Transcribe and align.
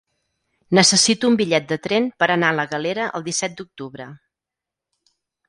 Necessito 0.77 1.29
un 1.31 1.37
bitllet 1.41 1.67
de 1.71 1.77
tren 1.83 2.07
per 2.23 2.29
anar 2.37 2.49
a 2.49 2.57
la 2.61 2.67
Galera 2.73 3.07
el 3.21 3.27
disset 3.29 3.55
d'octubre. 3.61 4.09